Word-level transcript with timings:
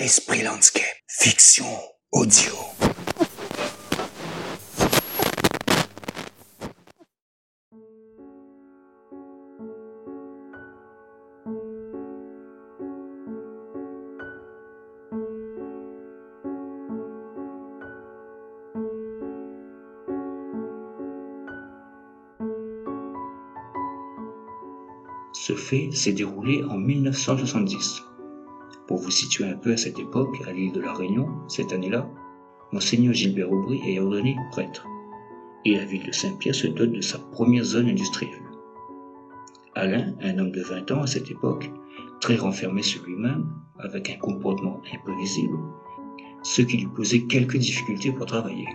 Esprit 0.00 0.42
Landscape, 0.42 0.82
fiction 1.08 1.66
audio. 2.12 2.54
Ce 25.34 25.54
fait 25.54 25.90
s'est 25.92 26.12
déroulé 26.12 26.64
en 26.64 26.78
1970. 26.78 28.09
Pour 29.00 29.06
vous 29.06 29.12
situer 29.12 29.44
un 29.44 29.56
peu 29.56 29.72
à 29.72 29.78
cette 29.78 29.98
époque, 29.98 30.36
à 30.46 30.52
l'île 30.52 30.72
de 30.72 30.80
la 30.82 30.92
Réunion, 30.92 31.26
cette 31.48 31.72
année-là, 31.72 32.06
Monseigneur 32.70 33.14
Gilbert 33.14 33.50
Aubry 33.50 33.80
est 33.86 33.98
ordonné 33.98 34.36
prêtre, 34.50 34.86
et 35.64 35.74
la 35.74 35.86
ville 35.86 36.04
de 36.04 36.12
Saint-Pierre 36.12 36.54
se 36.54 36.66
dote 36.66 36.92
de 36.92 37.00
sa 37.00 37.18
première 37.18 37.64
zone 37.64 37.88
industrielle. 37.88 38.42
Alain, 39.74 40.12
un 40.20 40.38
homme 40.38 40.50
de 40.50 40.60
20 40.60 40.90
ans 40.90 41.00
à 41.00 41.06
cette 41.06 41.30
époque, 41.30 41.70
très 42.20 42.36
renfermé 42.36 42.82
sur 42.82 43.02
lui-même, 43.04 43.48
avec 43.78 44.10
un 44.10 44.18
comportement 44.18 44.82
imprévisible, 44.92 45.56
ce 46.42 46.60
qui 46.60 46.76
lui 46.76 46.88
posait 46.94 47.22
quelques 47.22 47.56
difficultés 47.56 48.12
pour 48.12 48.26
travailler. 48.26 48.68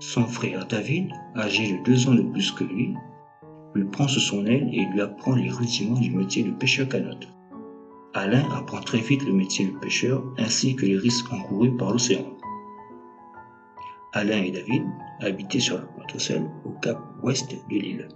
Son 0.00 0.24
frère 0.24 0.66
David, 0.66 1.10
âgé 1.36 1.76
de 1.76 1.84
deux 1.84 2.08
ans 2.08 2.14
de 2.14 2.22
plus 2.22 2.52
que 2.52 2.64
lui, 2.64 2.94
lui 3.74 3.84
prend 3.84 4.08
sous 4.08 4.20
son 4.20 4.46
aile 4.46 4.70
et 4.72 4.86
lui 4.86 5.02
apprend 5.02 5.34
les 5.34 5.50
rudiments 5.50 6.00
du 6.00 6.10
métier 6.10 6.42
de 6.42 6.52
pêcheur 6.52 6.88
canote. 6.88 7.28
Alain 8.16 8.48
apprend 8.50 8.80
très 8.80 9.00
vite 9.00 9.26
le 9.26 9.32
métier 9.34 9.66
de 9.66 9.78
pêcheur 9.78 10.24
ainsi 10.38 10.74
que 10.74 10.86
les 10.86 10.96
risques 10.96 11.30
encourus 11.34 11.76
par 11.76 11.92
l'océan. 11.92 12.24
Alain 14.14 14.42
et 14.42 14.50
David 14.50 14.84
habitaient 15.20 15.60
sur 15.60 15.76
la 15.76 15.82
pointe 15.82 16.16
au 16.64 16.70
cap 16.80 16.98
ouest 17.22 17.54
de 17.68 17.76
l'île. 17.76 18.08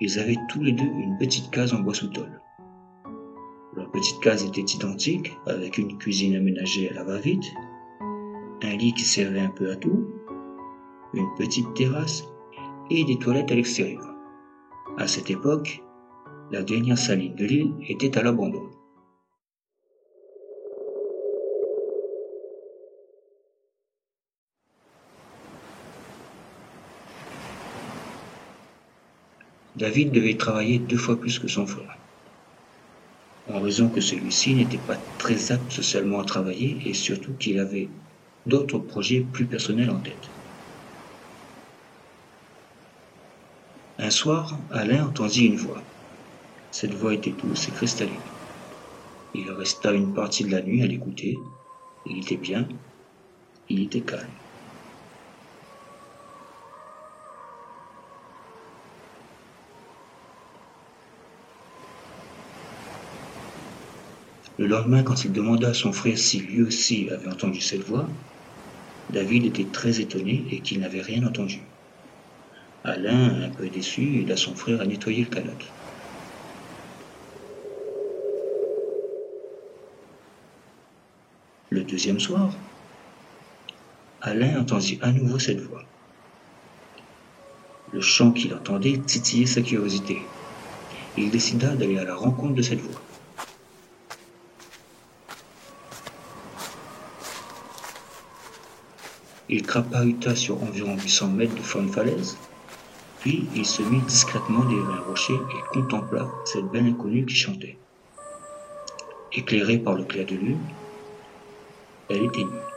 Ils 0.00 0.18
avaient 0.18 0.36
tous 0.48 0.64
les 0.64 0.72
deux 0.72 0.82
une 0.82 1.16
petite 1.16 1.48
case 1.52 1.72
en 1.72 1.78
bois 1.78 1.94
sous 1.94 2.08
tôle. 2.08 2.40
Leur 3.76 3.88
petite 3.92 4.18
case 4.18 4.44
était 4.44 4.62
identique, 4.62 5.32
avec 5.46 5.78
une 5.78 5.96
cuisine 5.96 6.34
aménagée 6.34 6.90
à 6.90 6.94
la 6.94 7.04
va-vite, 7.04 7.44
un 8.64 8.76
lit 8.78 8.94
qui 8.94 9.04
servait 9.04 9.42
un 9.42 9.50
peu 9.50 9.70
à 9.70 9.76
tout, 9.76 10.08
une 11.14 11.32
petite 11.38 11.72
terrasse 11.74 12.24
et 12.90 13.04
des 13.04 13.18
toilettes 13.20 13.52
à 13.52 13.54
l'extérieur. 13.54 14.12
À 14.98 15.06
cette 15.06 15.30
époque, 15.30 15.84
la 16.50 16.64
dernière 16.64 16.98
saline 16.98 17.36
de 17.36 17.44
l'île 17.44 17.74
était 17.88 18.18
à 18.18 18.24
l'abandon. 18.24 18.68
David 29.80 30.12
devait 30.12 30.36
travailler 30.36 30.78
deux 30.78 30.98
fois 30.98 31.18
plus 31.18 31.38
que 31.38 31.48
son 31.48 31.66
frère, 31.66 31.96
en 33.46 33.62
raison 33.62 33.88
que 33.88 34.02
celui-ci 34.02 34.54
n'était 34.54 34.78
pas 34.78 34.98
très 35.16 35.52
apte 35.52 35.72
socialement 35.72 36.20
à 36.20 36.24
travailler 36.26 36.86
et 36.86 36.92
surtout 36.92 37.34
qu'il 37.38 37.58
avait 37.58 37.90
d'autres 38.44 38.78
projets 38.78 39.22
plus 39.22 39.48
personnels 39.48 39.88
en 39.88 40.02
tête. 40.02 40.32
Un 43.96 44.10
soir, 44.10 44.66
Alain 44.70 45.06
entendit 45.06 45.46
une 45.46 45.56
voix. 45.56 45.82
Cette 46.70 46.92
voix 46.94 47.14
était 47.14 47.32
douce 47.32 47.68
et 47.68 47.72
cristalline. 47.72 48.34
Il 49.32 49.50
resta 49.50 49.94
une 49.94 50.12
partie 50.12 50.44
de 50.44 50.50
la 50.50 50.60
nuit 50.60 50.82
à 50.82 50.86
l'écouter. 50.86 51.38
Il 52.04 52.18
était 52.18 52.36
bien, 52.36 52.68
il 53.70 53.80
était 53.84 54.04
calme. 54.04 54.39
Le 64.60 64.66
lendemain, 64.66 65.02
quand 65.02 65.24
il 65.24 65.32
demanda 65.32 65.68
à 65.70 65.74
son 65.74 65.90
frère 65.90 66.18
si 66.18 66.38
lui 66.38 66.62
aussi 66.62 67.08
avait 67.08 67.28
entendu 67.28 67.62
cette 67.62 67.82
voix, 67.82 68.06
David 69.08 69.46
était 69.46 69.64
très 69.64 70.00
étonné 70.00 70.44
et 70.50 70.60
qu'il 70.60 70.80
n'avait 70.80 71.00
rien 71.00 71.26
entendu. 71.26 71.62
Alain, 72.84 73.44
un 73.44 73.48
peu 73.48 73.70
déçu, 73.70 74.20
aida 74.20 74.36
son 74.36 74.54
frère 74.54 74.82
à 74.82 74.84
nettoyer 74.84 75.22
le 75.22 75.30
canot. 75.30 75.52
Le 81.70 81.82
deuxième 81.82 82.20
soir, 82.20 82.52
Alain 84.20 84.60
entendit 84.60 84.98
à 85.00 85.10
nouveau 85.10 85.38
cette 85.38 85.60
voix. 85.60 85.84
Le 87.94 88.02
chant 88.02 88.32
qu'il 88.32 88.52
entendait 88.52 88.98
titillait 88.98 89.46
sa 89.46 89.62
curiosité. 89.62 90.18
Il 91.16 91.30
décida 91.30 91.74
d'aller 91.76 91.96
à 91.96 92.04
la 92.04 92.14
rencontre 92.14 92.56
de 92.56 92.62
cette 92.62 92.80
voix. 92.80 93.00
Il 99.52 99.62
crapahuta 99.62 100.36
sur 100.36 100.62
environ 100.62 100.96
800 100.96 101.26
mètres 101.30 101.56
de 101.56 101.60
fond 101.60 101.82
de 101.82 101.90
falaise, 101.90 102.38
puis 103.18 103.48
il 103.56 103.66
se 103.66 103.82
mit 103.82 104.00
discrètement 104.02 104.62
derrière 104.62 104.90
un 104.90 105.00
rocher 105.00 105.34
et 105.34 105.74
contempla 105.74 106.30
cette 106.44 106.66
belle 106.66 106.86
inconnue 106.86 107.26
qui 107.26 107.34
chantait. 107.34 107.76
Éclairée 109.32 109.78
par 109.78 109.94
le 109.94 110.04
clair 110.04 110.24
de 110.24 110.36
lune, 110.36 110.60
elle 112.08 112.26
était 112.26 112.44
nue. 112.44 112.68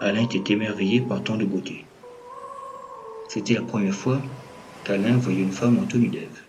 Alain 0.00 0.24
était 0.24 0.52
émerveillé 0.52 1.00
par 1.00 1.22
tant 1.22 1.36
de 1.36 1.44
beauté. 1.44 1.84
C'était 3.28 3.54
la 3.54 3.62
première 3.62 3.94
fois 3.94 4.20
qu'Alain 4.82 5.16
voyait 5.16 5.44
une 5.44 5.52
femme 5.52 5.78
en 5.78 5.86
tenue 5.86 6.08
d'Ève. 6.08 6.40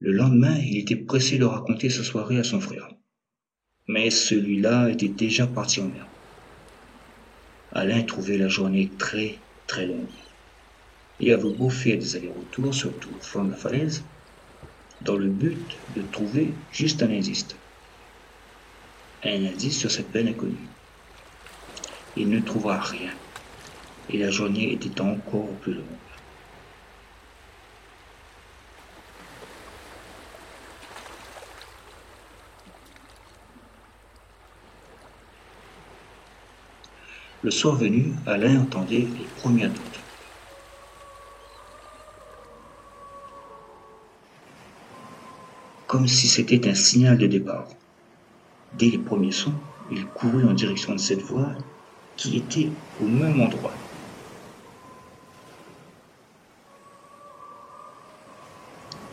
Le 0.00 0.12
lendemain, 0.12 0.56
il 0.58 0.78
était 0.78 0.94
pressé 0.94 1.38
de 1.38 1.44
raconter 1.44 1.90
sa 1.90 2.04
soirée 2.04 2.38
à 2.38 2.44
son 2.44 2.60
frère. 2.60 2.88
Mais 3.88 4.10
celui-là 4.10 4.90
était 4.90 5.08
déjà 5.08 5.48
parti 5.48 5.80
en 5.80 5.88
mer. 5.88 6.06
Alain 7.72 8.02
trouvait 8.02 8.38
la 8.38 8.48
journée 8.48 8.90
très, 8.96 9.38
très 9.66 9.86
longue. 9.86 10.06
Il 11.18 11.32
avait 11.32 11.52
beau 11.52 11.68
faire 11.68 11.98
des 11.98 12.14
allers-retours, 12.14 12.72
surtout 12.72 13.10
au 13.10 13.20
fond 13.20 13.44
de 13.44 13.50
la 13.50 13.56
falaise, 13.56 14.04
dans 15.00 15.16
le 15.16 15.28
but 15.28 15.76
de 15.96 16.02
trouver 16.02 16.52
juste 16.70 17.02
un 17.02 17.10
indice. 17.10 17.48
Un 19.24 19.46
indice 19.46 19.80
sur 19.80 19.90
cette 19.90 20.12
peine 20.12 20.28
inconnue. 20.28 20.68
Il 22.16 22.28
ne 22.28 22.38
trouva 22.38 22.78
rien. 22.80 23.10
Et 24.10 24.18
la 24.18 24.30
journée 24.30 24.72
était 24.72 25.00
encore 25.00 25.50
plus 25.60 25.74
longue. 25.74 25.84
Le 37.40 37.52
soir 37.52 37.76
venu, 37.76 38.14
Alain 38.26 38.62
entendait 38.62 39.06
les 39.16 39.28
premières 39.36 39.68
notes. 39.68 40.00
Comme 45.86 46.08
si 46.08 46.26
c'était 46.26 46.68
un 46.68 46.74
signal 46.74 47.16
de 47.16 47.28
départ. 47.28 47.68
Dès 48.72 48.90
les 48.90 48.98
premiers 48.98 49.30
sons, 49.30 49.54
il 49.88 50.04
courut 50.08 50.46
en 50.46 50.52
direction 50.52 50.94
de 50.94 50.98
cette 50.98 51.22
voix 51.22 51.54
qui 52.16 52.36
était 52.36 52.72
au 53.00 53.06
même 53.06 53.40
endroit. 53.40 53.72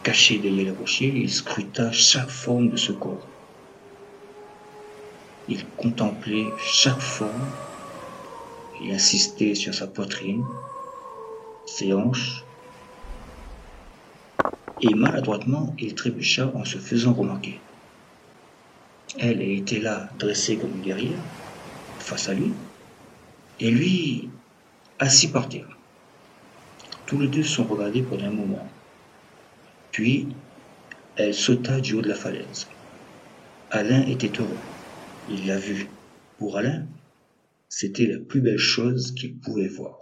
Caché 0.02 0.40
derrière 0.40 0.66
les 0.66 0.72
rochers, 0.72 1.14
il 1.16 1.32
scruta 1.32 1.92
chaque 1.92 2.30
forme 2.30 2.70
de 2.70 2.78
ce 2.78 2.92
corps. 2.92 3.28
Il 5.48 5.64
contemplait 5.78 6.48
chaque 6.58 7.00
forme 7.00 7.52
il 8.82 8.92
insistait 8.92 9.56
sur 9.56 9.74
sa 9.74 9.88
poitrine, 9.88 10.46
ses 11.66 11.94
hanches, 11.94 12.44
et 14.82 14.94
maladroitement 14.94 15.74
il 15.80 15.96
trébucha 15.96 16.52
en 16.54 16.66
se 16.66 16.78
faisant 16.78 17.14
remarquer. 17.14 17.60
Elle 19.18 19.42
était 19.42 19.80
là, 19.80 20.10
dressée 20.20 20.58
comme 20.58 20.76
une 20.76 20.82
guerrière, 20.82 21.24
face 22.00 22.28
à 22.28 22.34
lui, 22.34 22.54
et 23.60 23.72
lui, 23.72 24.30
assis 25.00 25.30
par 25.30 25.48
terre. 25.48 25.78
Tous 27.06 27.20
les 27.20 27.28
deux 27.28 27.44
sont 27.44 27.64
regardés 27.64 28.02
pendant 28.02 28.26
un 28.26 28.32
moment. 28.32 28.68
Puis, 29.92 30.28
elle 31.16 31.34
sauta 31.34 31.80
du 31.80 31.94
haut 31.94 32.02
de 32.02 32.10
la 32.10 32.16
falaise. 32.16 32.68
Alain 33.72 34.06
était 34.08 34.42
heureux. 34.42 34.58
Il 35.30 35.48
l'a 35.48 35.58
vue. 35.58 35.90
Pour 36.38 36.58
Alain, 36.58 36.86
c'était 37.78 38.06
la 38.06 38.20
plus 38.20 38.40
belle 38.40 38.58
chose 38.58 39.12
qu'il 39.12 39.38
pouvait 39.38 39.68
voir. 39.68 40.00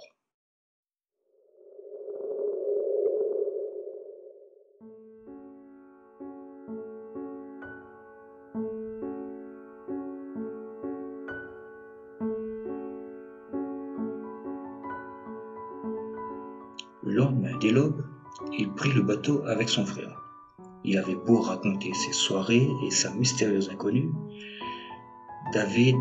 Le 17.01 17.11
lendemain 17.11 17.57
dès 17.59 17.71
l'aube, 17.71 18.05
il 18.55 18.71
prit 18.75 18.91
le 18.91 19.01
bateau 19.01 19.41
avec 19.47 19.67
son 19.67 19.83
frère. 19.87 20.21
Il 20.83 20.99
avait 20.99 21.15
beau 21.15 21.41
raconter 21.41 21.91
ses 21.95 22.13
soirées 22.13 22.69
et 22.85 22.91
sa 22.91 23.11
mystérieuse 23.15 23.71
inconnue, 23.71 24.11
David 25.53 25.95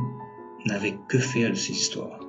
n'avait 0.66 0.98
que 1.08 1.18
faire 1.18 1.50
de 1.50 1.54
ces 1.54 1.72
histoires. 1.72 2.20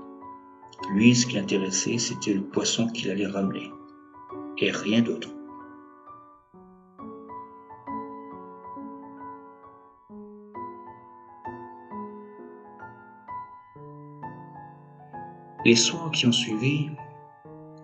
Lui, 0.91 1.15
ce 1.15 1.25
qui 1.25 1.35
l'intéressait, 1.35 1.97
c'était 1.97 2.33
le 2.33 2.43
poisson 2.43 2.87
qu'il 2.87 3.09
allait 3.09 3.27
ramener, 3.27 3.71
et 4.57 4.71
rien 4.71 5.01
d'autre. 5.01 5.29
Les 15.65 15.75
soirs 15.77 16.11
qui 16.11 16.27
ont 16.27 16.33
suivi, 16.33 16.89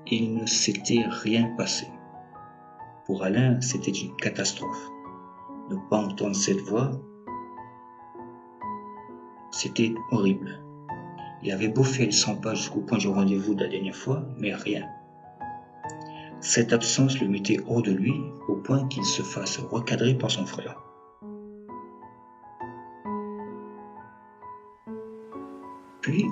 il 0.05 0.33
ne 0.33 0.45
s'était 0.45 1.05
rien 1.07 1.55
passé. 1.55 1.87
Pour 3.05 3.23
Alain, 3.23 3.61
c'était 3.61 3.91
une 3.91 4.15
catastrophe. 4.17 4.89
Ne 5.69 5.77
pas 5.89 5.97
entendre 5.97 6.35
cette 6.35 6.59
voix, 6.59 6.91
c'était 9.59 9.93
horrible. 10.11 10.57
Il 11.43 11.51
avait 11.51 11.67
beau 11.67 11.83
faire 11.83 12.05
le 12.05 12.13
100 12.13 12.37
pas 12.37 12.55
jusqu'au 12.55 12.79
point 12.79 12.97
du 12.97 13.09
rendez-vous 13.09 13.55
de 13.55 13.65
la 13.65 13.69
dernière 13.69 13.95
fois, 13.95 14.23
mais 14.37 14.55
rien. 14.55 14.87
Cette 16.39 16.71
absence 16.71 17.19
le 17.19 17.27
mettait 17.27 17.59
hors 17.67 17.81
de 17.81 17.91
lui 17.91 18.13
au 18.47 18.55
point 18.55 18.87
qu'il 18.87 19.03
se 19.03 19.21
fasse 19.21 19.57
recadrer 19.57 20.13
par 20.13 20.31
son 20.31 20.45
frère. 20.45 20.81
Puis, 25.99 26.25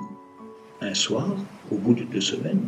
un 0.80 0.94
soir, 0.94 1.36
au 1.70 1.76
bout 1.76 1.92
de 1.92 2.04
deux 2.04 2.22
semaines, 2.22 2.66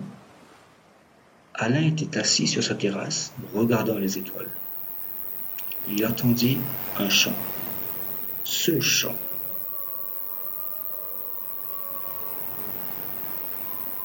Alain 1.54 1.86
était 1.86 2.18
assis 2.18 2.46
sur 2.46 2.62
sa 2.62 2.74
terrasse, 2.74 3.32
regardant 3.54 3.98
les 3.98 4.18
étoiles. 4.18 4.50
Il 5.88 6.06
entendit 6.06 6.58
un 6.98 7.08
chant. 7.08 7.36
Ce 8.44 8.78
chant. 8.80 9.16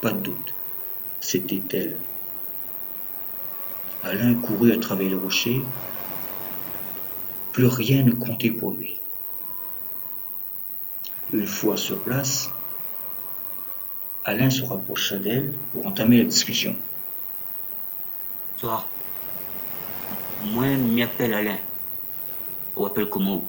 Pas 0.05 0.11
de 0.11 0.19
doute, 0.19 0.53
c'était 1.19 1.63
elle. 1.73 1.97
Alain 4.03 4.35
courut 4.35 4.71
à 4.71 4.77
travers 4.77 5.09
les 5.09 5.15
rochers. 5.15 5.63
Plus 7.51 7.65
rien 7.65 8.03
ne 8.03 8.11
comptait 8.11 8.51
pour 8.51 8.73
lui. 8.73 8.99
Une 11.33 11.47
fois 11.47 11.75
sur 11.75 11.99
place, 12.01 12.51
Alain 14.25 14.51
se 14.51 14.61
rapprocha 14.61 15.17
d'elle 15.17 15.55
pour 15.73 15.87
entamer 15.87 16.19
la 16.19 16.25
discussion. 16.25 16.75
Toi, 18.59 18.85
moi, 20.43 20.65
je 20.65 20.99
m'appelle 20.99 21.33
Alain. 21.33 21.57
On 22.75 22.83
m'appelle 22.83 23.09
comment 23.09 23.43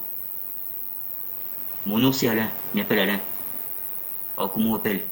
Mon 1.84 1.98
nom 1.98 2.12
c'est 2.12 2.28
Alain, 2.28 2.48
je 2.72 2.78
m'appelle 2.78 3.00
Alain. 3.00 3.20
Alors 4.38 4.52
comment 4.52 4.70
on 4.70 4.72
m'appelle 4.72 5.02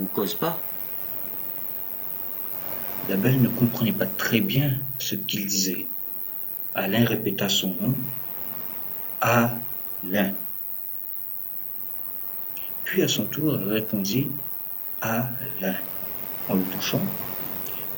On 0.00 0.04
cause 0.06 0.34
pas 0.34 0.58
La 3.08 3.16
belle 3.16 3.40
ne 3.42 3.48
comprenait 3.48 3.92
pas 3.92 4.06
très 4.06 4.40
bien 4.40 4.74
ce 4.98 5.14
qu'il 5.14 5.46
disait. 5.46 5.86
Alain 6.74 7.04
répéta 7.04 7.48
son 7.48 7.74
nom. 7.80 7.94
Alain. 9.20 10.32
Puis 12.84 13.02
à 13.02 13.08
son 13.08 13.26
tour, 13.26 13.58
elle 13.60 13.72
répondit 13.72 14.28
Alain 15.00 15.76
en 16.48 16.54
le 16.54 16.62
touchant 16.64 17.00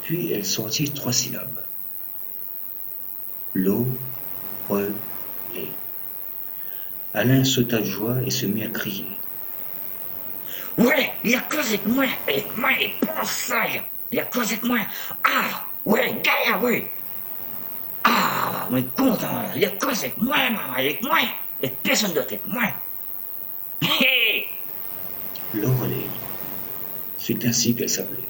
puis 0.04 0.32
elle 0.32 0.44
sortit 0.44 0.90
trois 0.90 1.12
syllabes. 1.12 1.60
L'eau, 3.54 3.86
relais. 4.68 4.92
Alain 7.14 7.42
sauta 7.44 7.78
de 7.78 7.84
joie 7.84 8.22
et 8.22 8.30
se 8.30 8.44
mit 8.44 8.64
à 8.64 8.68
crier. 8.68 9.06
Ouais, 10.78 11.12
il 11.22 11.34
a 11.34 11.40
cause 11.40 11.68
avec 11.68 11.86
moi, 11.86 12.04
avec 12.26 12.56
moi, 12.56 12.70
il 12.80 12.92
pense 13.06 13.30
ça, 13.30 13.64
il 14.10 14.18
a 14.18 14.24
cause 14.24 14.52
avec 14.52 14.64
moi. 14.64 14.78
Ah, 15.24 15.66
ouais, 15.84 16.20
gars, 16.22 16.58
ouais. 16.58 16.90
Ah, 18.02 18.68
mais 18.70 18.84
content, 18.96 19.50
il 19.54 19.64
a 19.64 19.70
cause 19.70 20.00
avec 20.00 20.18
moi, 20.18 20.36
avec 20.76 21.02
moi, 21.02 21.18
et 21.62 21.70
personne 21.70 22.12
d'autre 22.12 22.26
avec 22.26 22.46
moi. 22.46 22.64
Hé 23.82 24.46
L'Oreille. 25.52 26.10
C'est 27.16 27.44
ainsi 27.46 27.74
qu'elle 27.74 27.88
s'appelait. 27.88 28.28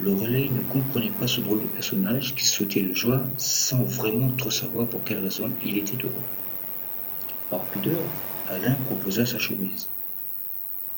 Lorelei 0.00 0.48
ne 0.50 0.60
comprenait 0.60 1.10
pas 1.10 1.26
ce 1.26 1.40
drôle 1.40 1.62
de 1.62 1.66
personnage 1.66 2.34
qui 2.34 2.44
sautait 2.46 2.82
de 2.82 2.94
joie 2.94 3.22
sans 3.36 3.82
vraiment 3.82 4.30
trop 4.32 4.50
savoir 4.50 4.88
pour 4.88 5.02
quelle 5.02 5.18
raison 5.18 5.50
il 5.64 5.78
était 5.78 5.96
heureux. 6.04 6.12
Par 7.50 7.64
pudeur, 7.66 8.12
Alain 8.50 8.76
proposa 8.86 9.26
sa 9.26 9.38
chemise 9.38 9.90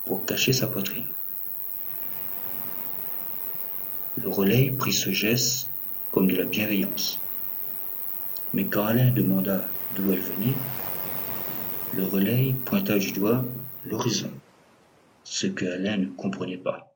pour 0.06 0.25
cacher 0.25 0.52
sa 0.52 0.69
poitrine. 0.69 1.08
Lorelei 4.23 4.70
prit 4.70 4.93
ce 4.93 5.11
geste 5.11 5.69
comme 6.12 6.29
de 6.29 6.37
la 6.37 6.44
bienveillance. 6.44 7.19
Mais 8.55 8.67
quand 8.67 8.85
Alain 8.85 9.11
demanda 9.11 9.64
d'où 9.97 10.12
elle 10.12 10.20
venait, 10.20 10.55
Lorelei 11.97 12.55
pointa 12.67 12.99
du 12.99 13.11
doigt 13.11 13.44
l'horizon, 13.85 14.31
ce 15.25 15.49
que 15.49 15.64
Alain 15.67 15.97
ne 15.97 16.06
comprenait 16.06 16.56
pas. 16.56 16.94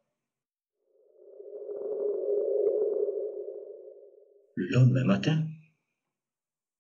Le 4.55 4.69
lendemain 4.69 5.05
matin, 5.05 5.43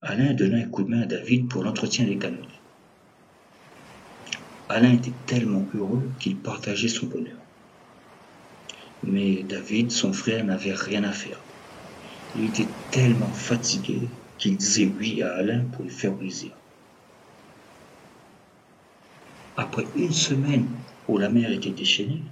Alain 0.00 0.32
donna 0.35 0.59
un 0.59 0.69
coup 0.69 0.85
de 0.85 0.91
main 0.91 1.03
à 1.03 1.06
David 1.06 1.49
pour 1.49 1.65
l'entretien 1.65 2.05
des 2.05 2.19
canons. 2.19 2.53
Alain 4.69 4.93
était 4.94 5.14
tellement 5.26 5.69
heureux 5.75 6.11
qu'il 6.19 6.40
partageait 6.40 6.88
son 6.88 7.06
bonheur. 7.06 7.38
Mais 9.02 9.43
David, 9.43 9.90
son 9.93 10.12
frère, 10.12 10.44
n'avait 10.44 10.72
rien 10.72 11.05
à 11.05 11.12
faire. 11.12 11.44
Il 12.35 12.44
était 12.47 12.75
tellement 12.90 13.33
fatigué 13.33 14.11
qu'il 14.38 14.56
disait 14.56 14.87
oui 14.87 15.23
à 15.23 15.35
Alain 15.35 15.66
pour 15.66 15.85
lui 15.85 15.90
faire 15.90 16.16
plaisir. 16.16 16.56
Après 19.56 19.87
une 19.94 20.12
semaine 20.12 20.83
où 21.06 21.18
la 21.18 21.28
mer 21.28 21.52
était 21.52 21.71
déchaînée, 21.71 22.23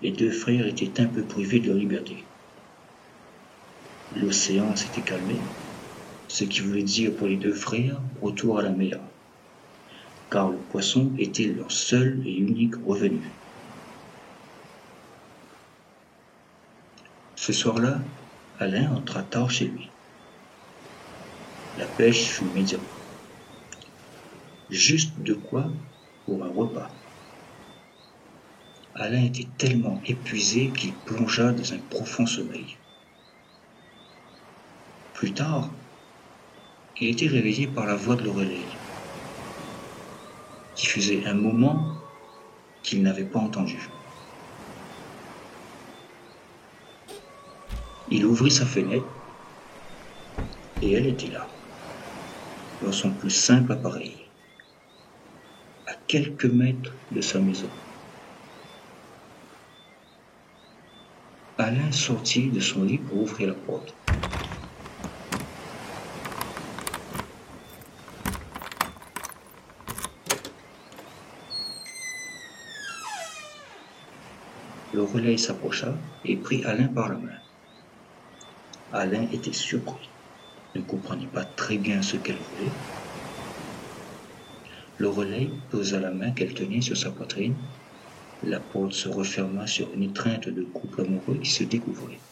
les 0.00 0.12
deux 0.12 0.30
frères 0.30 0.66
étaient 0.66 1.00
un 1.00 1.06
peu 1.06 1.26
privés 1.26 1.60
de 1.60 1.66
leur 1.66 1.76
liberté. 1.76 2.30
L'océan 4.12 4.74
s'était 4.76 5.02
calmé, 5.04 5.50
ce 6.28 6.44
qui 6.44 6.60
voulait 6.60 6.82
dire 6.82 7.14
pour 7.16 7.26
les 7.26 7.36
deux 7.36 7.52
frères 7.52 8.00
retour 8.22 8.58
à 8.58 8.62
la 8.62 8.70
mer, 8.70 9.09
car 10.30 10.50
le 10.50 10.58
poisson 10.58 11.12
était 11.18 11.46
leur 11.46 11.72
seul 11.72 12.22
et 12.26 12.36
unique 12.36 12.76
revenu. 12.86 13.40
Ce 17.34 17.52
soir-là, 17.52 18.04
Alain 18.58 18.94
entra 18.94 19.22
tard 19.22 19.50
chez 19.50 19.66
lui. 19.66 19.88
La 21.76 21.86
pêche 21.86 22.30
fut 22.30 22.44
médiocre. 22.44 23.00
Juste 24.68 25.18
de 25.20 25.34
quoi 25.34 25.72
pour 26.26 26.44
un 26.44 26.50
repas. 26.50 26.94
Alain 28.94 29.24
était 29.24 29.48
tellement 29.56 30.00
épuisé 30.04 30.72
qu'il 30.72 30.94
plongea 30.94 31.52
dans 31.52 31.72
un 31.72 31.78
profond 31.78 32.26
sommeil. 32.26 32.76
Plus 35.14 35.32
tard, 35.32 35.74
il 37.00 37.08
était 37.08 37.26
réveillé 37.26 37.66
par 37.66 37.86
la 37.86 37.96
voix 37.96 38.16
de 38.16 38.24
Lorelei, 38.24 38.79
qui 40.80 41.26
un 41.26 41.34
moment 41.34 41.78
qu'il 42.82 43.02
n'avait 43.02 43.24
pas 43.24 43.38
entendu. 43.38 43.78
Il 48.10 48.24
ouvrit 48.24 48.50
sa 48.50 48.64
fenêtre 48.64 49.06
et 50.80 50.92
elle 50.92 51.06
était 51.06 51.30
là, 51.30 51.46
dans 52.82 52.92
son 52.92 53.10
plus 53.10 53.30
simple 53.30 53.72
appareil, 53.72 54.16
à 55.86 55.92
quelques 56.06 56.46
mètres 56.46 56.92
de 57.12 57.20
sa 57.20 57.38
maison. 57.38 57.68
Alain 61.58 61.92
sortit 61.92 62.48
de 62.48 62.60
son 62.60 62.84
lit 62.84 62.98
pour 62.98 63.18
ouvrir 63.18 63.48
la 63.48 63.54
porte. 63.54 63.94
Le 74.92 75.02
relais 75.02 75.36
s'approcha 75.36 76.02
et 76.24 76.38
prit 76.38 76.64
Alain 76.64 76.88
par 76.88 77.08
la 77.08 77.18
main. 77.18 77.38
Alain 78.90 79.28
était 79.30 79.52
surpris, 79.52 80.10
ne 80.74 80.82
comprenait 80.82 81.28
pas 81.28 81.44
très 81.44 81.78
bien 81.78 82.02
ce 82.02 82.16
qu'elle 82.16 82.42
voulait. 82.42 82.76
Le 84.96 85.08
relais 85.08 85.52
posa 85.70 86.00
la 86.00 86.10
main 86.12 86.32
qu'elle 86.32 86.54
tenait 86.54 86.80
sur 86.80 86.96
sa 86.96 87.12
poitrine 87.12 87.56
la 88.42 88.60
porte 88.60 88.92
se 88.94 89.08
referma 89.08 89.66
sur 89.66 89.92
une 89.92 90.02
étreinte 90.02 90.48
de 90.48 90.64
couple 90.64 91.02
amoureux 91.02 91.38
qui 91.38 91.50
se 91.50 91.62
découvrait. 91.64 92.22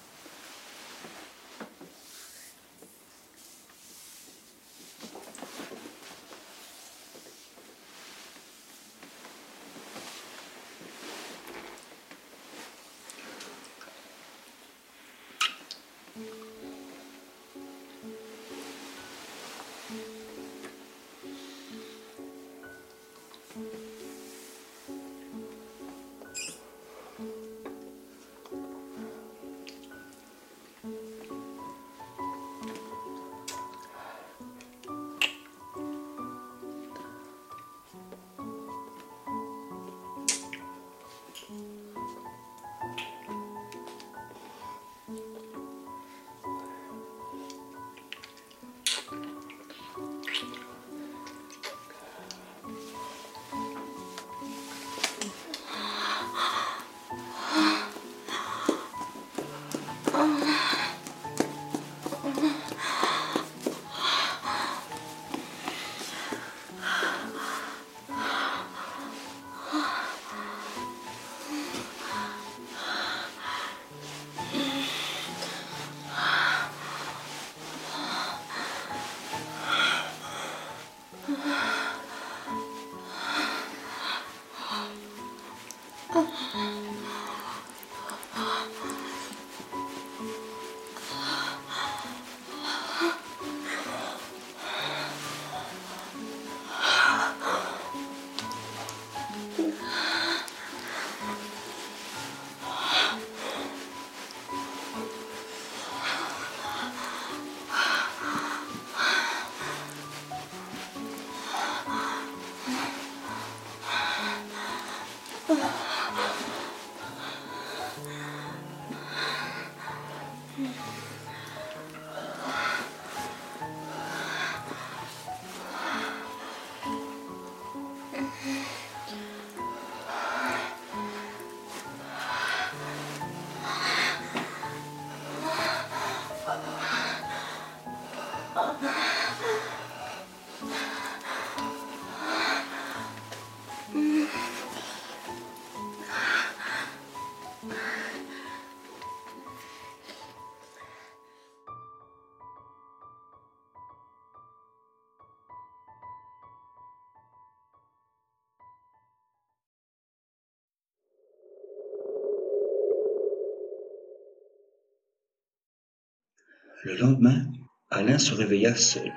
Le 166.85 166.97
lendemain, 166.97 167.45
Alain 167.91 168.19
se 168.19 168.33
réveilla 168.35 168.77
seul. 168.77 169.13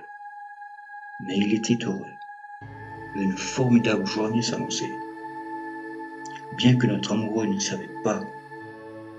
Mais 1.28 1.38
il 1.38 1.54
était 1.54 1.78
heureux. 1.86 2.02
Une 3.16 3.38
formidable 3.38 4.08
journée 4.08 4.42
s'annonçait. 4.42 4.92
Bien 6.58 6.76
que 6.76 6.88
notre 6.88 7.12
amoureux 7.12 7.46
ne 7.46 7.60
savait 7.60 7.90
pas 8.04 8.20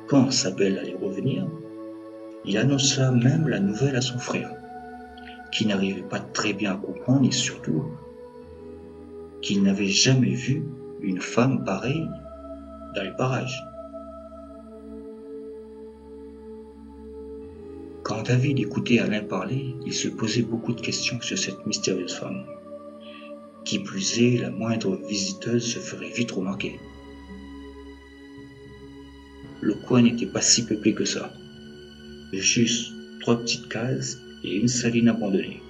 quand 0.09 0.33
sa 0.33 0.51
belle 0.51 0.77
allait 0.79 0.99
revenir, 1.01 1.47
il 2.45 2.59
annonça 2.59 3.13
même 3.13 3.47
la 3.47 3.61
nouvelle 3.61 3.95
à 3.95 4.01
son 4.01 4.19
frère, 4.19 4.51
qui 5.53 5.65
n'arrivait 5.65 6.03
pas 6.03 6.19
très 6.19 6.53
bien 6.53 6.73
à 6.73 6.77
comprendre 6.77 7.29
et 7.29 7.33
surtout 7.33 7.85
qu'il 9.41 9.63
n'avait 9.63 9.87
jamais 9.87 10.35
vu 10.35 10.65
une 11.01 11.21
femme 11.21 11.65
pareille 11.65 12.11
dans 12.97 13.03
les 13.03 13.17
parages. 13.17 13.63
Quand 18.13 18.25
David 18.25 18.61
écoutait 18.61 18.99
Alain 18.99 19.23
parler, 19.23 19.75
il 19.87 19.95
se 19.95 20.07
posait 20.07 20.43
beaucoup 20.43 20.75
de 20.75 20.83
questions 20.83 21.19
sur 21.23 21.39
cette 21.39 21.65
mystérieuse 21.65 22.13
femme. 22.13 22.45
Qui 23.65 23.79
plus 23.79 24.21
est, 24.21 24.37
la 24.37 24.51
moindre 24.51 24.97
visiteuse 25.09 25.65
se 25.65 25.79
ferait 25.79 26.11
vite 26.11 26.33
remarquer. 26.33 26.79
Le 29.63 29.73
coin 29.73 30.03
n'était 30.03 30.27
pas 30.27 30.43
si 30.43 30.67
peuplé 30.67 30.93
que 30.93 31.07
ça. 31.07 31.33
Juste 32.35 32.93
trois 33.21 33.39
petites 33.39 33.69
cases 33.71 34.19
et 34.45 34.57
une 34.57 34.69
saline 34.69 35.09
abandonnée. 35.09 35.63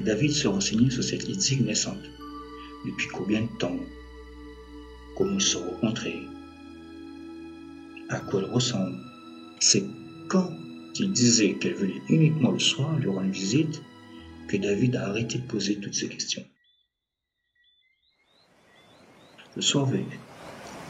David 0.00 0.30
se 0.30 0.48
renseignait 0.48 0.88
sur 0.88 1.04
cette 1.04 1.28
idylle 1.28 1.66
naissante. 1.66 2.10
Depuis 2.86 3.08
combien 3.08 3.42
de 3.42 3.58
temps? 3.58 3.80
Comment 5.14 5.40
se 5.40 5.58
rencontraient 5.58 6.22
à 8.08 8.20
quoi 8.20 8.40
elle 8.40 8.50
ressemble. 8.50 8.98
C'est 9.60 9.84
quand 10.28 10.50
il 10.94 11.12
disait 11.12 11.54
qu'elle 11.54 11.74
venait 11.74 12.02
uniquement 12.08 12.50
le 12.50 12.58
soir 12.58 12.98
lui 12.98 13.08
rendre 13.08 13.30
visite 13.30 13.82
que 14.48 14.56
David 14.56 14.96
a 14.96 15.08
arrêté 15.08 15.38
de 15.38 15.46
poser 15.46 15.78
toutes 15.78 15.94
ces 15.94 16.08
questions. 16.08 16.44
Le 19.56 19.62
soir 19.62 19.86
venu, 19.86 20.20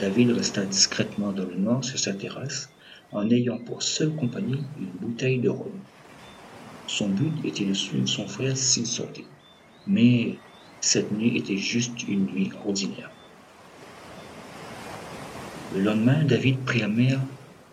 David 0.00 0.30
resta 0.30 0.64
discrètement 0.64 1.32
dans 1.32 1.44
le 1.44 1.56
noir 1.56 1.82
sur 1.82 1.98
sa 1.98 2.14
terrasse 2.14 2.68
en 3.12 3.30
ayant 3.30 3.58
pour 3.58 3.82
seule 3.82 4.14
compagnie 4.14 4.62
une 4.78 4.92
bouteille 5.00 5.40
de 5.40 5.48
rhum. 5.48 5.80
Son 6.86 7.08
but 7.08 7.44
était 7.44 7.64
de 7.64 7.74
suivre 7.74 8.06
son 8.06 8.28
frère 8.28 8.56
s'il 8.56 8.86
sortait. 8.86 9.24
Mais 9.86 10.36
cette 10.80 11.10
nuit 11.12 11.36
était 11.36 11.56
juste 11.56 12.06
une 12.06 12.26
nuit 12.26 12.52
ordinaire. 12.64 13.17
Le 15.70 15.82
lendemain, 15.82 16.24
David 16.24 16.64
prit 16.64 16.80
la 16.80 16.88
mer 16.88 17.20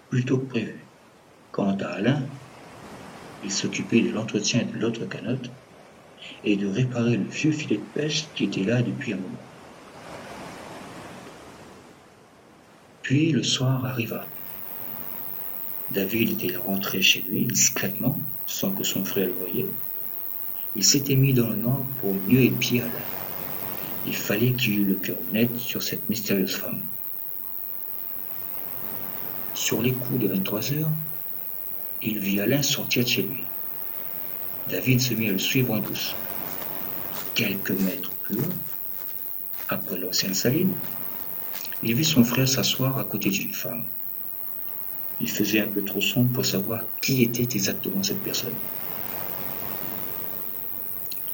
plus 0.09 0.25
tôt 0.25 0.37
que 0.39 0.47
prévu. 0.47 0.85
Quant 1.51 1.77
à 1.77 1.87
Alain, 1.87 2.27
il 3.41 3.51
s'occupait 3.51 4.01
de 4.01 4.11
l'entretien 4.11 4.65
de 4.65 4.77
l'autre 4.77 5.05
canotte 5.05 5.49
et 6.43 6.57
de 6.57 6.67
réparer 6.67 7.15
le 7.15 7.23
vieux 7.23 7.53
filet 7.53 7.77
de 7.77 7.83
pêche 7.93 8.25
qui 8.35 8.45
était 8.45 8.63
là 8.63 8.81
depuis 8.81 9.13
un 9.13 9.17
moment. 9.17 9.45
Puis 13.01 13.31
le 13.31 13.43
soir 13.43 13.85
arriva. 13.85 14.27
David 15.91 16.31
était 16.31 16.57
rentré 16.57 17.01
chez 17.01 17.21
lui 17.21 17.45
discrètement, 17.45 18.19
sans 18.45 18.73
que 18.73 18.83
son 18.83 19.05
frère 19.05 19.27
le 19.27 19.33
voyait. 19.33 19.69
Il 20.75 20.83
s'était 20.83 21.15
mis 21.15 21.33
dans 21.33 21.49
le 21.49 21.55
noir 21.55 21.85
pour 22.01 22.13
mieux 22.13 22.41
épier 22.41 22.81
Alain. 22.81 23.07
Il 24.03 24.15
fallait 24.15 24.53
qu'il 24.53 24.79
eût 24.79 24.85
le 24.85 24.95
cœur 24.95 25.21
net 25.31 25.55
sur 25.57 25.81
cette 25.81 26.09
mystérieuse 26.09 26.55
femme. 26.55 26.81
Sur 29.55 29.81
les 29.81 29.93
coups 29.93 30.19
de 30.19 30.27
23 30.27 30.73
heures, 30.73 30.91
il 32.03 32.19
vit 32.19 32.41
Alain 32.41 32.61
sortir 32.61 33.05
de 33.05 33.09
chez 33.09 33.21
lui. 33.21 33.43
David 34.69 34.99
se 34.99 35.13
mit 35.13 35.29
à 35.29 35.31
le 35.31 35.39
suivre 35.39 35.73
en 35.73 35.79
douce. 35.79 36.13
Quelques 37.35 37.71
mètres 37.71 38.11
plus 38.23 38.35
loin, 38.35 38.49
Après 39.69 39.97
l'ancienne 39.97 40.33
saline, 40.33 40.73
il 41.83 41.95
vit 41.95 42.03
son 42.03 42.25
frère 42.25 42.49
s'asseoir 42.49 42.99
à 42.99 43.05
côté 43.05 43.29
d'une 43.29 43.53
femme. 43.53 43.85
Il 45.21 45.29
faisait 45.29 45.61
un 45.61 45.67
peu 45.67 45.83
trop 45.83 46.01
sombre 46.01 46.33
pour 46.33 46.45
savoir 46.45 46.81
qui 47.01 47.23
était 47.23 47.43
exactement 47.43 48.03
cette 48.03 48.21
personne. 48.21 48.53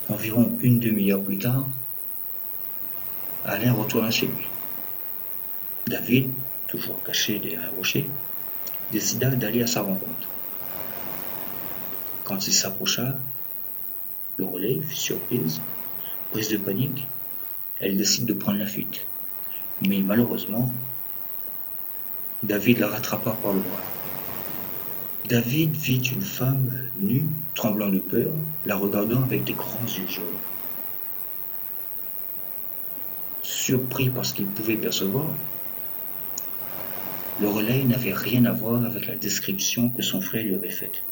Environ 0.09 0.55
une 0.61 0.79
demi-heure 0.79 1.23
plus 1.23 1.39
tard, 1.39 1.67
Alain 3.45 3.73
retourna 3.73 4.11
chez 4.11 4.27
lui. 4.27 4.47
David, 5.87 6.29
toujours 6.71 7.03
caché 7.03 7.37
derrière 7.37 7.65
un 7.65 7.75
rocher, 7.75 8.09
décida 8.91 9.29
d'aller 9.29 9.61
à 9.61 9.67
sa 9.67 9.81
rencontre. 9.81 10.27
Quand 12.23 12.47
il 12.47 12.53
s'approcha, 12.53 13.17
le 14.37 14.45
relais 14.45 14.79
fut 14.81 14.95
surprise, 14.95 15.59
prise 16.31 16.49
de 16.49 16.57
panique, 16.57 17.05
elle 17.81 17.97
décide 17.97 18.25
de 18.25 18.33
prendre 18.33 18.57
la 18.57 18.65
fuite. 18.65 19.05
Mais 19.85 19.99
malheureusement, 19.99 20.71
David 22.43 22.79
la 22.79 22.87
rattrapa 22.87 23.31
par 23.31 23.53
le 23.53 23.59
bras. 23.59 23.81
David 25.27 25.75
vit 25.75 26.01
une 26.11 26.21
femme 26.21 26.89
nue, 26.99 27.25
tremblant 27.53 27.89
de 27.89 27.99
peur, 27.99 28.31
la 28.65 28.75
regardant 28.77 29.23
avec 29.23 29.43
des 29.43 29.53
grands 29.53 29.85
yeux 29.85 30.07
jaunes. 30.07 30.25
Surpris 33.43 34.09
par 34.09 34.25
ce 34.25 34.33
qu'il 34.33 34.47
pouvait 34.47 34.77
percevoir, 34.77 35.27
le 37.39 37.47
relais 37.47 37.83
n'avait 37.83 38.13
rien 38.13 38.45
à 38.45 38.51
voir 38.51 38.83
avec 38.83 39.07
la 39.07 39.15
description 39.15 39.89
que 39.89 40.01
son 40.01 40.21
frère 40.21 40.43
lui 40.43 40.55
avait 40.55 40.69
faite. 40.69 41.03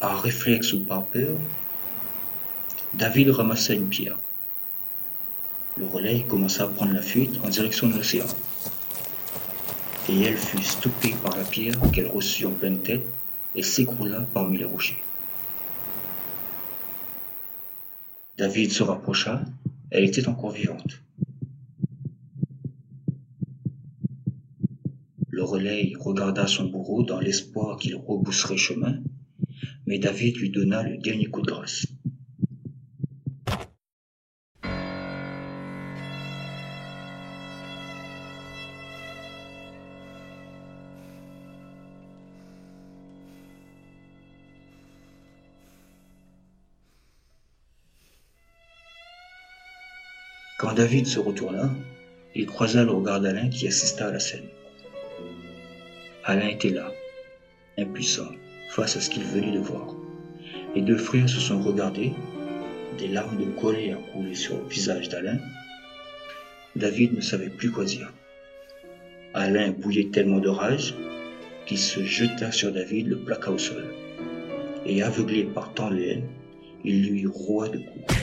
Par 0.00 0.22
réflexe 0.22 0.72
ou 0.72 0.80
par 0.80 1.04
peur, 1.04 1.36
David 2.94 3.30
ramassa 3.30 3.74
une 3.74 3.88
pierre. 3.88 4.18
Le 5.76 5.86
relais 5.86 6.24
commença 6.28 6.64
à 6.64 6.68
prendre 6.68 6.94
la 6.94 7.02
fuite 7.02 7.38
en 7.44 7.48
direction 7.48 7.88
de 7.88 7.96
l'océan. 7.96 8.26
Et 10.08 10.22
elle 10.22 10.36
fut 10.36 10.62
stoppée 10.62 11.14
par 11.22 11.36
la 11.36 11.44
pierre 11.44 11.74
qu'elle 11.92 12.06
reçut 12.06 12.46
en 12.46 12.52
pleine 12.52 12.80
tête 12.80 13.06
et 13.54 13.62
s'écroula 13.62 14.26
parmi 14.32 14.58
les 14.58 14.64
rochers. 14.64 15.02
David 18.38 18.72
se 18.72 18.82
rapprocha, 18.82 19.40
elle 19.90 20.04
était 20.04 20.28
encore 20.28 20.50
vivante. 20.50 21.00
Le 25.56 25.62
relais 25.62 25.92
regarda 25.98 26.46
son 26.46 26.64
bourreau 26.64 27.02
dans 27.02 27.18
l'espoir 27.18 27.78
qu'il 27.78 27.96
rebousserait 27.96 28.58
chemin, 28.58 29.00
mais 29.86 29.98
David 29.98 30.36
lui 30.36 30.50
donna 30.50 30.82
le 30.82 30.98
dernier 30.98 31.24
coup 31.26 31.40
de 31.40 31.46
grâce. 31.46 31.86
Quand 50.58 50.74
David 50.74 51.06
se 51.06 51.18
retourna, 51.18 51.74
il 52.34 52.44
croisa 52.44 52.84
le 52.84 52.90
regard 52.90 53.22
d'Alain 53.22 53.48
qui 53.48 53.66
assista 53.66 54.08
à 54.08 54.12
la 54.12 54.20
scène. 54.20 54.44
Alain 56.28 56.48
était 56.48 56.70
là, 56.70 56.90
impuissant, 57.78 58.32
face 58.70 58.96
à 58.96 59.00
ce 59.00 59.10
qu'il 59.10 59.22
venait 59.22 59.52
de 59.52 59.60
voir. 59.60 59.94
Les 60.74 60.80
deux 60.80 60.96
frères 60.96 61.28
se 61.28 61.38
sont 61.38 61.62
regardés, 61.62 62.14
des 62.98 63.06
larmes 63.06 63.38
de 63.38 63.44
colère 63.60 63.98
coulaient 64.12 64.34
sur 64.34 64.56
le 64.56 64.66
visage 64.66 65.08
d'Alain. 65.08 65.38
David 66.74 67.14
ne 67.14 67.20
savait 67.20 67.48
plus 67.48 67.70
quoi 67.70 67.84
dire. 67.84 68.12
Alain 69.34 69.70
bouillait 69.70 70.10
tellement 70.10 70.40
de 70.40 70.48
rage 70.48 70.96
qu'il 71.64 71.78
se 71.78 72.02
jeta 72.02 72.50
sur 72.50 72.72
David, 72.72 73.06
le 73.06 73.18
plaqua 73.18 73.52
au 73.52 73.58
sol. 73.58 73.84
Et 74.84 75.04
aveuglé 75.04 75.44
par 75.44 75.72
tant 75.74 75.92
de 75.92 76.00
haine, 76.00 76.28
il 76.82 77.08
lui 77.08 77.26
roua 77.26 77.68
de 77.68 77.78
coups. 77.78 78.14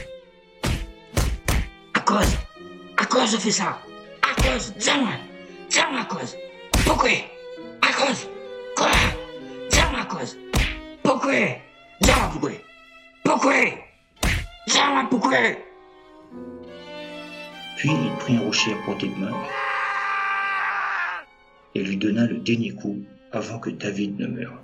À 1.94 2.02
cause 2.02 2.36
À 2.98 3.06
cause 3.06 3.32
je 3.32 3.38
fais 3.38 3.52
ça 3.52 3.80
À 4.22 4.42
cause 4.42 4.74
Tiens-moi 4.78 5.14
Tiens-moi 5.70 6.02
à 6.02 6.06
cause 6.06 6.36
Pourquoi? 6.86 7.10
Cause 8.06 8.28
Quoi? 8.76 8.92
Tiens-moi 9.70 10.00
à 10.02 10.06
cause. 10.06 10.38
Pourquoi? 11.04 11.34
Tiens-moi 12.02 12.30
pourquoi. 12.32 12.52
Pourquoi? 13.24 13.54
Tiens-moi 14.68 15.08
pourquoi. 15.10 15.38
Puis 17.78 17.90
il 17.90 18.12
prit 18.20 18.38
un 18.38 18.42
rocher 18.42 18.74
à 18.74 18.86
portée 18.86 19.08
de 19.08 19.16
main 19.16 19.34
et 21.76 21.84
lui 21.84 21.98
donna 21.98 22.26
le 22.26 22.38
dernier 22.38 22.72
coup 22.72 22.98
avant 23.32 23.60
que 23.60 23.70
David 23.70 24.20
ne 24.20 24.28
meure. 24.28 24.62